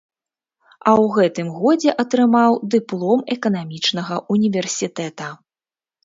[0.87, 5.29] А ў гэтым годзе атрымаў дыплом эканамічнага ўніверсітэта.